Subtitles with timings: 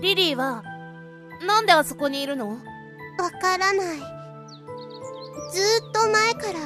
[0.00, 0.62] リリーは、
[1.46, 2.50] なんであそこにいるの？
[2.50, 2.56] わ
[3.40, 3.98] からない。
[3.98, 6.58] ずーっと前から、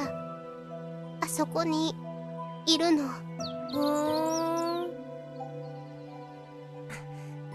[1.21, 1.95] あそこに、
[2.65, 3.07] いるの。
[3.07, 4.91] ふーん。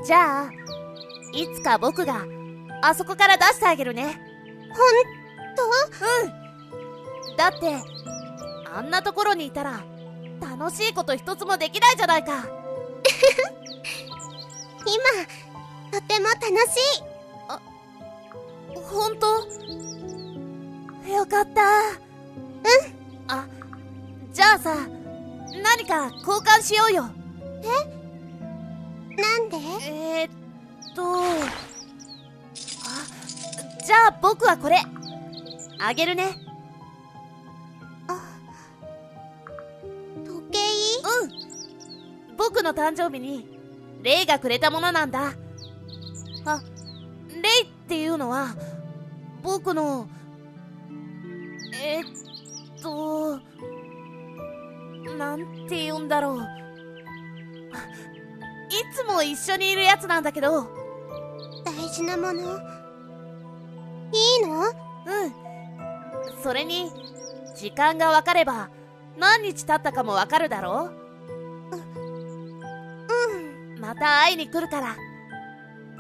[0.05, 0.51] じゃあ、
[1.33, 2.25] いつか僕が、
[2.83, 4.03] あそこから出してあげるね。
[4.05, 4.15] ほん
[6.25, 7.37] うん。
[7.37, 7.83] だって、
[8.75, 9.83] あんなところにいたら、
[10.41, 12.47] 楽しいこと一つもできないじゃないか。
[14.87, 14.97] 今、
[15.91, 17.03] とても楽しい。
[18.77, 19.27] ほんと
[21.09, 21.63] よかった。
[21.63, 21.95] うん。
[23.29, 23.47] あ、
[24.33, 24.75] じゃあさ、
[25.63, 27.11] 何か交換しようよ。
[29.17, 29.57] なんで？
[29.87, 30.31] えー、っ
[30.95, 31.25] と、あ、
[33.87, 34.83] じゃあ僕はこれ、
[35.79, 36.37] あげるね。
[40.25, 40.59] 時計？
[41.03, 42.37] うん。
[42.37, 43.54] 僕の誕生日に、
[44.05, 45.33] レイがくれたものなんだ。
[46.45, 46.63] あ、
[47.43, 48.55] レイっていうのは、
[49.43, 50.07] 僕の、
[51.83, 53.41] えーっと、
[55.17, 56.41] なんて言うんだろう。
[58.69, 60.69] いつも一緒にいるやつなんだけど、
[61.65, 62.33] 大事なもの？
[62.33, 62.45] いい
[64.47, 64.61] の？
[64.61, 64.75] うん。
[66.43, 66.91] それに、
[67.57, 68.69] 時間がわかれば、
[69.19, 71.04] 何日経ったかもわかるだろうん。
[73.85, 74.97] また会いに来るから、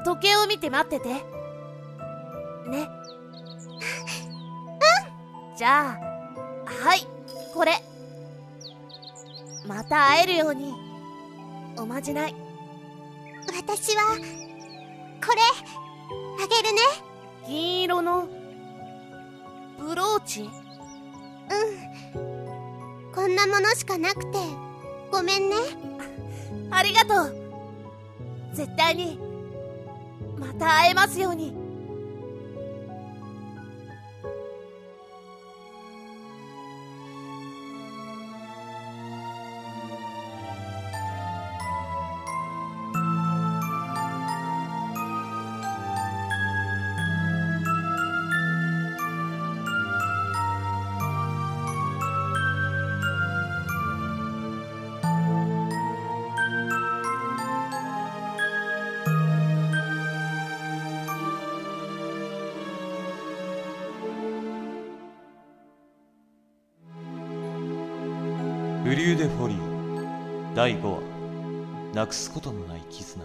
[0.07, 1.09] 時計を見て待ってて。
[1.11, 2.89] ね。
[5.55, 5.99] じゃあ、
[6.65, 7.07] はい、
[7.53, 7.73] これ。
[9.67, 10.75] また会えるように、
[11.77, 12.35] おまじない。
[13.55, 14.23] 私は、これ、
[16.43, 16.81] あげるね。
[17.47, 18.27] 銀色の、
[19.79, 20.43] ブローチ？
[20.43, 20.51] うん。
[23.13, 24.39] こんなものしかなくて、
[25.13, 25.57] ごめんね。
[26.71, 27.44] ありがとう
[28.55, 29.19] 絶対に、
[30.39, 31.64] また会えますように。
[68.85, 70.55] ブリューデフォリー。
[70.55, 71.01] 第5話。
[71.95, 73.25] なくすことのない絆。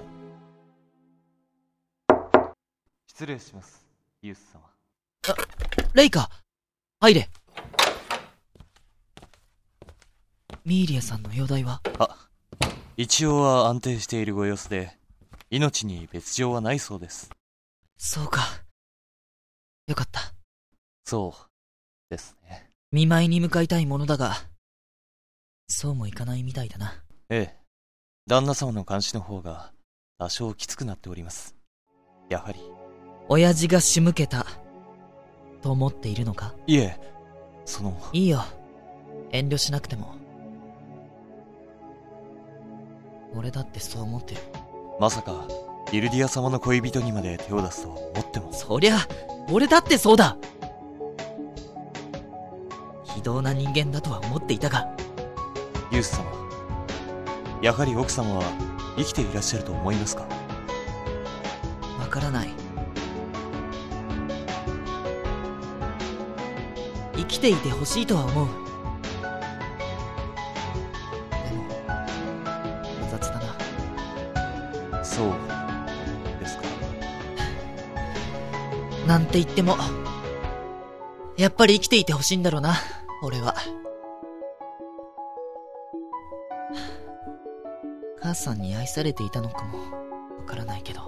[3.08, 3.86] 失礼します。
[4.22, 4.62] ユース様。
[5.94, 6.30] レイカ
[7.02, 7.30] 入れ。
[10.64, 11.82] ミーリアさんの容体は？
[12.00, 12.30] あ
[12.96, 14.98] 一応は安定しているご様子で
[15.50, 17.30] 命に別状はないそうです。
[17.98, 18.44] そうか。
[19.88, 20.22] よかった。
[21.04, 21.48] そう
[22.10, 22.72] ですね。
[22.94, 24.38] 見舞いに向かいたいものだが、
[25.72, 26.96] そうもいかないみたいだな。
[27.30, 27.60] ええ
[28.28, 29.72] 旦那様の監視の方が
[30.18, 31.56] 多少きつくなっております
[32.30, 32.60] やはり
[33.28, 34.46] 親父が仕向けた、
[35.62, 36.54] と思っているのか？
[36.66, 37.00] いえ
[37.66, 38.44] そのいいよ。
[39.32, 40.16] 遠慮しなくても。
[43.36, 44.42] 俺だってそう思ってる。
[45.00, 45.48] まさか
[45.92, 48.98] ギルディア様の恋人にまで手を出すとは思ってもそりゃ、
[49.52, 50.36] 俺だってそうだ
[53.04, 54.88] 非道な人間だとは思っていたが、
[55.92, 56.26] ユース様
[57.62, 58.44] やはり奥様は
[58.96, 60.24] 生きていらっしゃると思いますか？
[62.00, 62.50] わからない。
[67.16, 68.48] 生きていてほしいとは思う。
[71.32, 71.64] でも、
[73.02, 75.04] 複雑だな。
[75.04, 75.34] そう
[76.40, 76.64] ですか
[79.08, 79.76] なんて言っても、
[81.38, 82.76] やっぱり生きていてほしいんだろうな、
[83.22, 83.56] 俺は。
[88.30, 89.80] 母さんに愛されていたのかも、
[90.38, 91.02] わからないけど。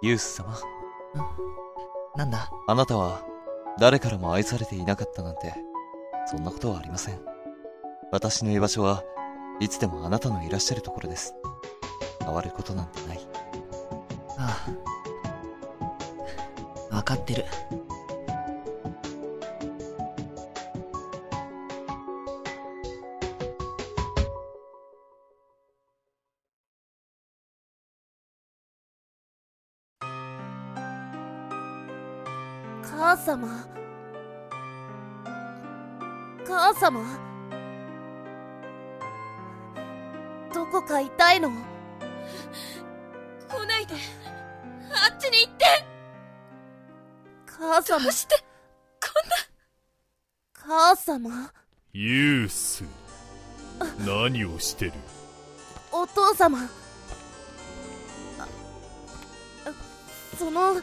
[0.00, 0.58] ユース様。
[2.16, 2.50] なんだ？
[2.66, 3.20] あなたは
[3.78, 5.52] 誰からも愛されていなかったなんて
[6.26, 7.20] そんなことはありません。
[8.10, 9.04] 私の居場所は
[9.60, 11.34] いつでもあなたのいらっしゃるところです。
[12.20, 13.20] 変わることなんてない。
[14.38, 14.66] あ
[16.90, 16.96] あ。
[16.96, 17.44] わかってる。
[32.90, 33.48] 母様。
[36.46, 37.00] 母様。
[40.54, 41.50] どこか痛いの？
[43.48, 43.94] 来ないで。
[44.90, 45.64] あっちに行って。
[47.58, 48.00] 母様。
[48.00, 49.08] どう、して、こ
[50.64, 50.86] んな。
[50.90, 51.52] 母様、
[51.92, 52.84] ユース。
[54.06, 54.92] 何をしてる？
[55.92, 56.58] お父様。
[58.38, 58.46] あ
[60.38, 60.80] その、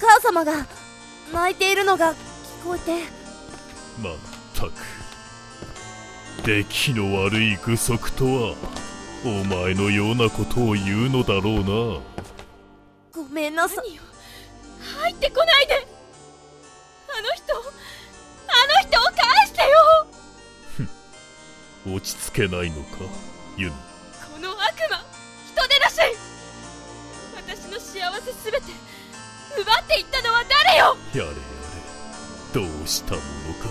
[0.00, 0.66] 母様が
[1.32, 2.16] 泣いているのが聞
[2.64, 2.92] こえて、
[4.02, 4.16] まっ
[4.54, 4.72] たく
[6.44, 8.54] 出来の悪い具足とは
[9.24, 12.00] お前のようなことを言うのだろうな。
[13.12, 13.98] ごめんなさい。
[15.00, 15.74] 入ってこないで。
[17.08, 19.62] あの人あの人を返して
[21.86, 21.96] よ。
[21.96, 22.98] 落ち着けないのか
[23.56, 23.72] ユヌ
[24.34, 24.58] この悪
[24.90, 25.04] 魔
[25.54, 26.00] 人でなし。
[27.36, 28.66] 私の幸せすべて
[29.64, 30.96] 奪っていったのは誰よ？
[31.14, 31.38] やれやれ。
[32.52, 33.24] どうしたもの
[33.62, 33.68] か。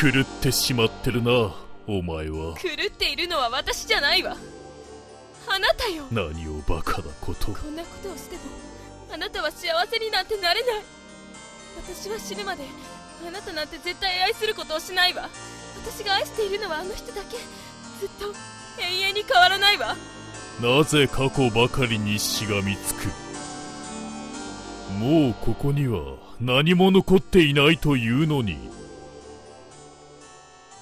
[0.00, 1.54] 狂ってしまってるな
[1.86, 2.56] お前は。
[2.56, 4.36] 狂っているのは私じゃないわ。
[5.46, 6.04] あなたよ。
[6.10, 7.52] 何をバカなこと。
[7.52, 8.42] こんなことをしても
[9.12, 10.82] あなたは幸せになんてなれない。
[11.76, 12.64] 私は死ぬまで
[13.26, 15.28] あなたなんて絶対愛することをしないわ。
[15.84, 17.36] 私が愛しているのはあの人だけ。
[18.00, 18.34] ずっと
[18.80, 19.96] 永遠に変わらないわ。
[20.60, 23.27] なぜ過去ばかりにしがみつく？
[24.98, 28.58] もうここには何も残っていないというのに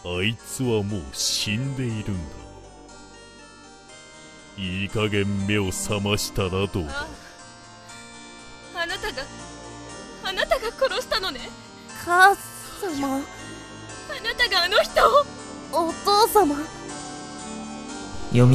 [0.05, 2.37] あいつはもう死んでいるんだ。
[4.59, 7.07] いい加減目を覚ましたらどうだ？
[8.75, 9.23] あなたが
[10.25, 11.41] あなたが殺したのね。
[12.05, 13.25] 母様、あな
[14.37, 15.27] たがあの人を。
[15.73, 16.55] お父様、
[18.33, 18.53] 蘇る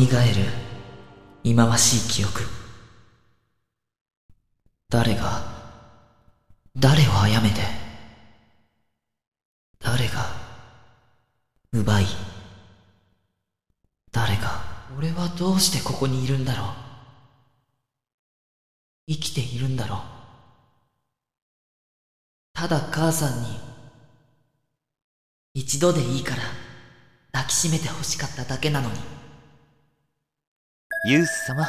[1.44, 2.42] 忌まわしい記憶
[4.92, 5.42] 誰が
[6.78, 7.62] 誰を殺めて
[9.80, 10.26] 誰が
[11.72, 12.06] 奪い
[14.12, 14.62] 誰が
[14.98, 16.68] 俺はどうしてここにいるんだろう
[19.08, 20.00] 生きているんだろう
[22.54, 23.48] ただ母さんに
[25.54, 26.42] 一度でいいから
[27.32, 28.96] 抱きしめて欲しかっただけなのに
[31.08, 31.66] ユース様。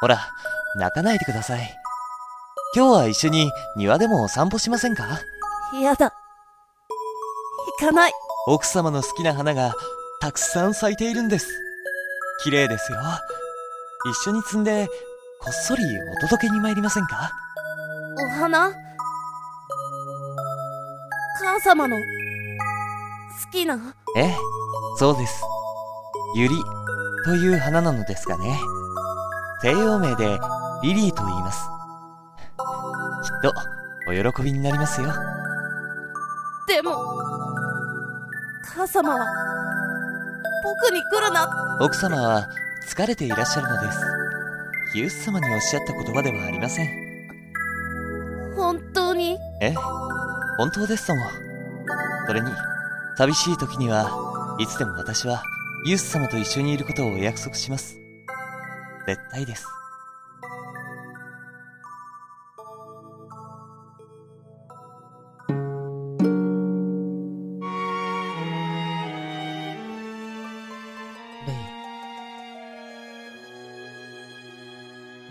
[0.00, 0.30] ほら、
[0.76, 1.79] 泣かないでください。
[2.72, 5.20] 今日は一緒に庭でもお散歩しませんか？
[5.74, 6.12] 嫌だ。
[7.80, 8.12] 行かない。
[8.46, 9.74] 奥様の好きな花が
[10.20, 11.48] たくさん咲いているんです。
[12.44, 12.98] 綺麗ですよ。
[14.06, 14.86] 一緒に摘んで、
[15.40, 15.82] こっそり
[16.16, 17.32] お届けに参りませんか？
[18.24, 18.72] お花？
[21.42, 22.02] 母様の、好
[23.50, 23.78] きな？
[24.16, 24.36] ええ、
[24.96, 25.42] そうです。
[26.36, 26.54] ユリ
[27.24, 28.60] という花なのですがね。
[29.60, 30.38] 西洋名で
[30.84, 31.68] リリーと言います。
[33.22, 33.54] きっと、
[34.08, 35.12] お喜びになりますよ。
[36.66, 36.92] でも、
[38.64, 39.26] 母様は、
[40.62, 41.48] 僕に来るな。
[41.80, 42.48] 奥様は
[42.88, 44.00] 疲れていらっしゃるのです。
[44.92, 46.88] ヒュース様におっしゃった言葉ではありません。
[48.56, 49.38] 本当に？
[49.60, 49.68] え？
[49.68, 49.74] え、
[50.56, 51.22] 本当ですとも。
[52.26, 52.50] それに、
[53.16, 54.10] 寂しい時には、
[54.58, 55.42] いつでも私は、
[55.86, 57.96] ユース様と一緒にいることをお約束します。
[59.06, 59.66] 絶対です。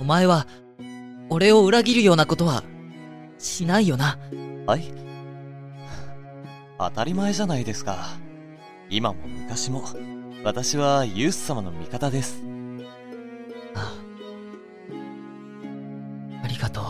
[0.09, 0.47] 前は、
[1.29, 2.63] 俺を裏切るようなことは、
[3.37, 4.17] しないよな。
[4.65, 4.91] はい
[6.79, 8.17] 当たり前じゃないですか。
[8.89, 9.83] 今も昔も、
[10.43, 12.41] 私はユース様の味方です。
[13.75, 13.93] あ
[16.43, 16.85] ありがとう。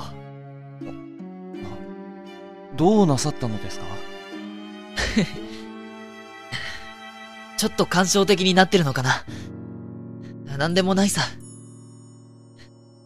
[2.78, 3.86] どうなさったのですか？
[7.58, 9.26] ちょっと感傷的になってるのかな。
[10.58, 11.22] なんでもないさ。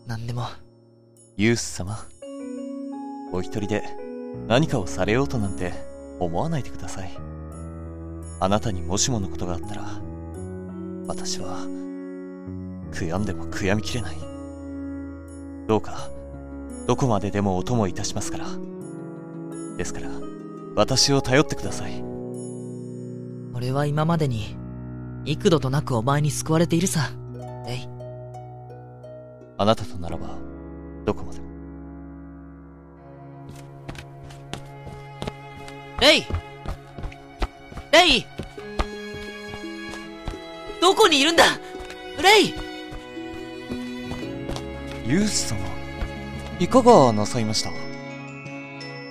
[0.05, 0.47] なんでも。
[1.37, 1.97] ユース様。
[3.31, 3.83] お一人で
[4.47, 5.73] 何かをされようとなんて
[6.19, 7.11] 思わないでください。
[8.39, 9.83] あなたにもしものことがあったら、
[11.07, 11.59] 私は、
[12.91, 14.17] 悔やんでも悔やみきれない。
[15.67, 16.09] どうか、
[16.87, 18.45] どこまででもお供いたしますから。
[19.77, 20.09] ですから、
[20.75, 22.03] 私を頼ってください。
[23.53, 24.57] 俺は今までに、
[25.25, 27.11] 幾度となくお前に救われているさ。
[29.57, 30.37] あなたとならば、
[31.05, 31.45] どこまでも。
[36.01, 36.25] レイ!
[37.91, 38.25] レイ!
[40.81, 41.43] どこにいるんだ?
[42.21, 42.53] レイ!
[45.05, 45.59] ユース様、
[46.59, 47.69] いかがなさいました？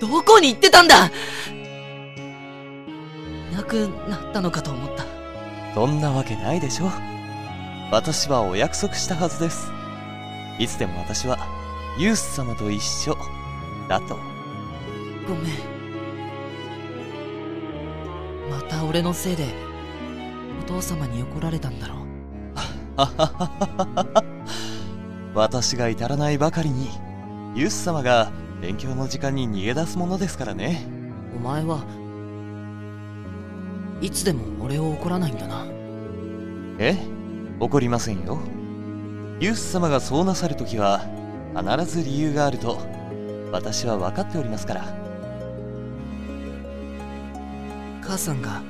[0.00, 1.06] どこに行ってたんだ?
[1.06, 1.10] い
[3.54, 5.04] なくなったのかと思った。
[5.74, 6.90] そんなわけないでしょ。
[7.90, 9.70] 私はお約束したはずです
[10.62, 11.38] いつでも私は
[11.98, 13.16] ユース様と一緒
[13.88, 14.16] だと
[15.26, 15.72] ごめん。
[18.48, 19.46] また俺のせいで、
[20.60, 21.98] お父様に怒られたんだろう。
[25.34, 26.90] 私が至らないばかりに
[27.56, 30.86] ユース様が勉強の時間に逃げ出すものですからね
[31.34, 31.84] お前は、
[34.00, 35.66] いつでも俺を怒らないんだな。
[36.78, 36.96] え？
[37.58, 38.38] 怒りませんよ
[39.42, 41.00] ユース様がそうなさるときは
[41.56, 42.78] 必ず理由があると
[43.50, 44.84] 私は分かっておりますから
[48.00, 48.62] 母さんが、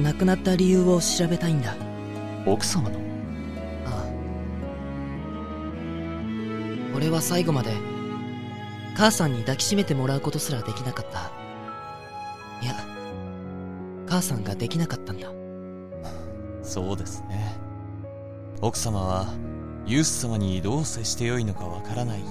[0.00, 1.76] 亡くなった理由を調べたいんだ。
[2.44, 2.98] 奥様の？
[3.86, 4.04] ああ。
[6.96, 7.70] 俺は最後まで、
[8.96, 11.30] 母さんに抱きしめてもらうことすらできなかった。
[12.60, 12.74] いや、
[14.08, 15.30] 母さんができなかったんだ。
[16.62, 17.56] そうですね
[18.62, 19.26] 奥様は
[19.86, 22.22] ユース様にどう接してよいのかわからない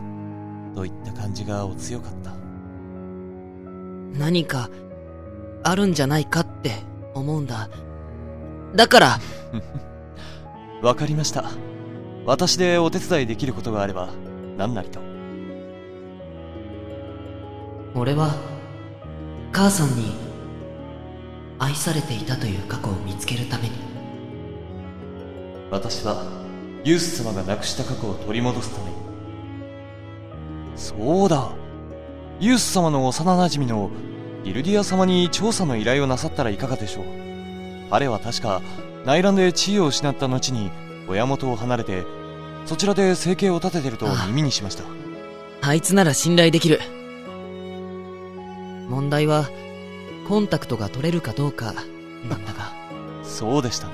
[0.76, 2.34] といった感じがお強かった。
[4.18, 4.70] 何か、
[5.64, 6.72] あるんじゃないかって
[7.14, 7.70] 思うんだ。
[8.76, 9.20] だから、
[10.82, 11.46] わかりました。
[12.26, 14.10] 私でお手伝いできることがあれば
[14.58, 15.00] 何なりと。
[17.96, 18.32] 俺は、
[19.52, 20.16] 母さんに、
[21.60, 23.72] 愛されていたという過去を見つけるために、
[25.70, 26.24] 私は
[26.84, 28.96] ユース様が亡くした過去を取り戻すために。
[30.76, 31.52] そうだ。
[32.40, 33.90] ユース様の幼馴染の
[34.44, 37.06] ギルディア様に調査の依頼をなさったらいかがでしょう。
[37.90, 38.62] 彼は確か
[39.06, 40.72] 内乱で地位を失った後に
[41.08, 42.04] 親元を離れて
[42.66, 44.84] そちらで生計を立ててると耳にしました。
[45.62, 46.82] あいつなら信頼できる。
[48.90, 49.50] 問題は、
[50.28, 51.74] コンタクトが取れるかどうか、
[52.30, 52.74] なんだが。
[53.24, 53.94] そうでしたね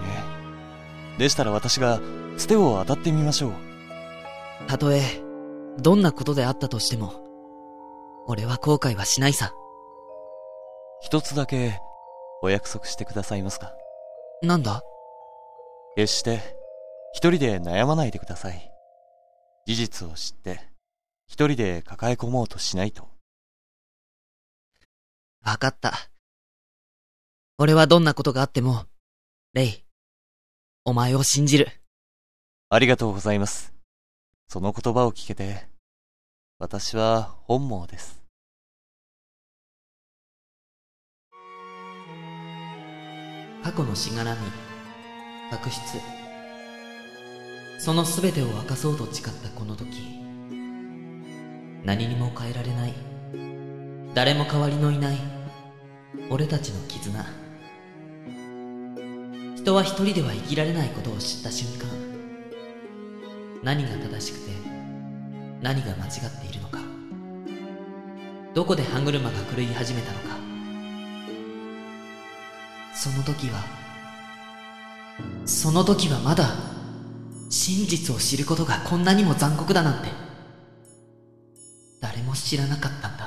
[1.20, 2.00] でしたら私が
[2.38, 3.52] つてを当たってみましょう。
[4.68, 5.02] たとえ、
[5.78, 7.14] どんなことであったとしても、
[8.26, 9.54] 俺は後悔はしないさ。
[11.02, 11.78] 一つだけ
[12.42, 13.74] お約束してくださいますか？
[14.42, 14.82] なんだ？
[15.98, 16.40] 決して
[17.12, 18.72] 一人で悩まないでください。
[19.66, 20.62] 事実を知って
[21.28, 23.10] 一人で抱え込もうとしないと。
[25.46, 25.94] わかった。
[27.58, 28.86] 俺はどんなことがあっても、
[29.54, 29.84] レイ、
[30.89, 31.67] お前を信じる。
[32.72, 33.75] ありがとうございます
[34.48, 35.67] その言葉を聞けて
[36.58, 38.24] 私は本望です
[43.63, 44.39] 過去のしがらみ、
[45.51, 45.79] 悪質。
[47.77, 49.86] その全てを明かそうと誓ったこの時、
[51.84, 52.93] 何にも変えられない、
[54.15, 55.17] 誰も代わりのいない、
[56.31, 57.49] 俺たちの絆。
[59.70, 61.88] 人は一人では生きられないことを知った瞬間、
[63.62, 64.52] 何が正しくて、
[65.62, 66.80] 何が間違っているのか、
[68.56, 70.38] どこで歯車が狂い始めたのか、
[72.96, 73.64] その時は、
[75.46, 76.50] その時はまだ、
[77.52, 80.10] 真実を知ることがこんなにも残酷だなんて、
[82.02, 83.19] 誰も知らなかった。